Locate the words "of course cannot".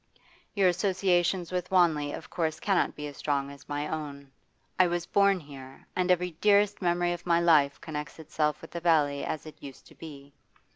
2.11-2.95